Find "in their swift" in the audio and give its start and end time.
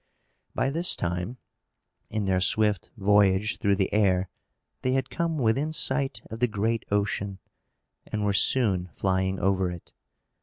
2.09-2.89